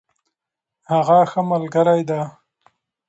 هغه 0.91 1.19
ښه 1.31 1.41
ملګرې 1.51 1.99
ده. 2.09 2.21